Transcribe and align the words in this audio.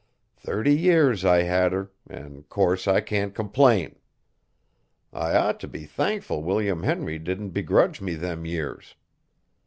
Thirty 0.37 0.75
years 0.75 1.23
I 1.23 1.43
had 1.43 1.73
her, 1.73 1.91
an' 2.09 2.41
course 2.49 2.87
I 2.87 3.01
can't 3.01 3.35
complain. 3.35 3.97
I 5.13 5.35
ought 5.35 5.59
t' 5.59 5.67
be 5.67 5.85
thankful 5.85 6.41
William 6.41 6.81
Henry 6.81 7.19
didn't 7.19 7.51
begrudge 7.51 8.01
me 8.01 8.15
them 8.15 8.43
years. 8.43 8.95